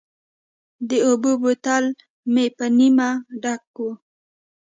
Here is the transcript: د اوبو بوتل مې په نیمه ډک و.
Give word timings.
د 0.89 0.91
اوبو 1.07 1.31
بوتل 1.41 1.85
مې 2.33 2.45
په 2.57 2.65
نیمه 2.77 3.09
ډک 3.41 3.63
و. 3.83 3.85